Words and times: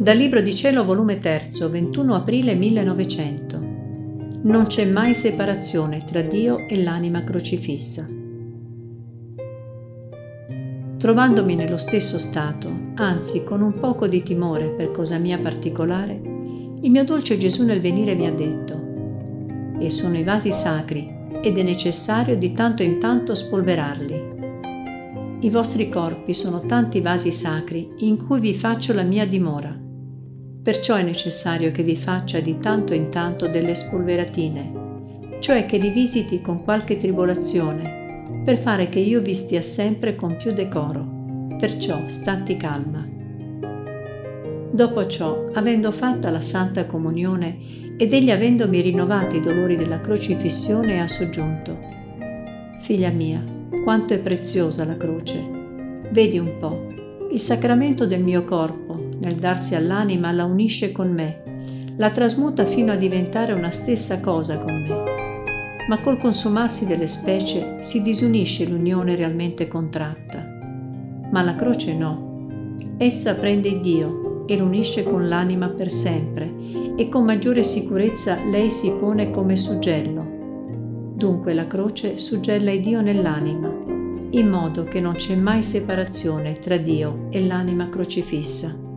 Dal 0.00 0.16
Libro 0.16 0.40
di 0.40 0.54
Cielo, 0.54 0.82
volume 0.86 1.18
3, 1.18 1.50
21 1.70 2.14
aprile 2.14 2.54
1900. 2.54 3.60
Non 4.44 4.64
c'è 4.66 4.86
mai 4.86 5.12
separazione 5.12 6.02
tra 6.06 6.22
Dio 6.22 6.66
e 6.68 6.82
l'anima 6.82 7.22
crocifissa. 7.22 8.08
Trovandomi 10.96 11.54
nello 11.54 11.76
stesso 11.76 12.18
stato, 12.18 12.92
anzi 12.94 13.44
con 13.44 13.60
un 13.60 13.78
poco 13.78 14.06
di 14.06 14.22
timore 14.22 14.68
per 14.70 14.90
cosa 14.90 15.18
mia 15.18 15.38
particolare, 15.38 16.18
il 16.80 16.90
mio 16.90 17.04
dolce 17.04 17.36
Gesù 17.36 17.66
nel 17.66 17.82
venire 17.82 18.14
mi 18.14 18.26
ha 18.26 18.32
detto, 18.32 19.78
e 19.78 19.90
sono 19.90 20.16
i 20.16 20.24
vasi 20.24 20.50
sacri 20.50 21.14
ed 21.42 21.58
è 21.58 21.62
necessario 21.62 22.38
di 22.38 22.54
tanto 22.54 22.82
in 22.82 22.98
tanto 22.98 23.34
spolverarli. 23.34 24.28
I 25.40 25.50
vostri 25.50 25.90
corpi 25.90 26.32
sono 26.32 26.60
tanti 26.60 27.02
vasi 27.02 27.30
sacri 27.30 27.96
in 27.98 28.16
cui 28.16 28.40
vi 28.40 28.54
faccio 28.54 28.94
la 28.94 29.02
mia 29.02 29.26
dimora 29.26 29.88
Perciò 30.70 30.94
è 30.94 31.02
necessario 31.02 31.72
che 31.72 31.82
vi 31.82 31.96
faccia 31.96 32.38
di 32.38 32.60
tanto 32.60 32.94
in 32.94 33.08
tanto 33.08 33.48
delle 33.48 33.74
spolveratine, 33.74 35.38
cioè 35.40 35.66
che 35.66 35.78
li 35.78 35.90
visiti 35.90 36.40
con 36.40 36.62
qualche 36.62 36.96
tribolazione, 36.96 38.42
per 38.44 38.56
fare 38.56 38.88
che 38.88 39.00
io 39.00 39.20
vi 39.20 39.34
stia 39.34 39.62
sempre 39.62 40.14
con 40.14 40.36
più 40.36 40.52
decoro. 40.52 41.04
Perciò 41.58 42.06
statti 42.06 42.56
calma. 42.56 43.04
Dopo 44.70 45.04
ciò, 45.08 45.48
avendo 45.54 45.90
fatta 45.90 46.30
la 46.30 46.40
Santa 46.40 46.86
Comunione 46.86 47.96
ed 47.96 48.12
egli 48.12 48.30
avendomi 48.30 48.80
rinnovati 48.80 49.38
i 49.38 49.40
dolori 49.40 49.74
della 49.74 50.00
crocifissione, 50.00 51.00
ha 51.00 51.08
soggiunto, 51.08 51.76
Figlia 52.82 53.10
mia, 53.10 53.42
quanto 53.82 54.14
è 54.14 54.20
preziosa 54.20 54.84
la 54.84 54.96
croce. 54.96 55.44
Vedi 56.12 56.38
un 56.38 56.58
po', 56.60 56.86
il 57.32 57.40
sacramento 57.40 58.06
del 58.06 58.22
mio 58.22 58.44
corpo, 58.44 58.89
nel 59.20 59.36
darsi 59.36 59.74
all'anima, 59.74 60.32
la 60.32 60.44
unisce 60.44 60.92
con 60.92 61.12
me, 61.12 61.42
la 61.96 62.10
trasmuta 62.10 62.64
fino 62.64 62.92
a 62.92 62.96
diventare 62.96 63.52
una 63.52 63.70
stessa 63.70 64.20
cosa 64.20 64.58
con 64.58 64.82
me. 64.82 65.18
Ma 65.88 66.00
col 66.00 66.18
consumarsi 66.18 66.86
delle 66.86 67.06
specie 67.06 67.76
si 67.80 68.00
disunisce 68.00 68.66
l'unione 68.66 69.16
realmente 69.16 69.68
contratta. 69.68 70.42
Ma 71.30 71.42
la 71.42 71.54
croce 71.54 71.94
no. 71.94 72.46
Essa 72.96 73.34
prende 73.34 73.80
Dio 73.80 74.46
e 74.46 74.56
l'unisce 74.56 75.02
con 75.02 75.28
l'anima 75.28 75.68
per 75.68 75.90
sempre 75.90 76.52
e 76.96 77.08
con 77.08 77.24
maggiore 77.24 77.62
sicurezza 77.62 78.42
lei 78.44 78.70
si 78.70 78.96
pone 78.98 79.30
come 79.30 79.56
suggello. 79.56 80.38
Dunque 81.14 81.52
la 81.52 81.66
croce 81.66 82.18
suggella 82.18 82.74
Dio 82.76 83.00
nell'anima, 83.02 83.68
in 84.30 84.48
modo 84.48 84.84
che 84.84 85.00
non 85.00 85.14
c'è 85.14 85.34
mai 85.34 85.62
separazione 85.62 86.58
tra 86.60 86.78
Dio 86.78 87.26
e 87.30 87.44
l'anima 87.44 87.88
crocifissa. 87.88 88.88